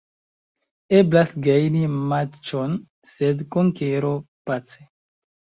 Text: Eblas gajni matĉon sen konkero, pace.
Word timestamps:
Eblas 0.99 1.33
gajni 1.47 1.83
matĉon 2.13 2.73
sen 3.13 3.47
konkero, 3.57 4.15
pace. 4.51 4.91